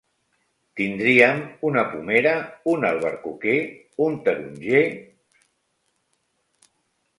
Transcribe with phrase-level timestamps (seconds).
[0.79, 1.41] Tindríem
[1.71, 2.31] una pomera,
[2.73, 3.55] un albercoquer,
[4.07, 4.83] un taronger...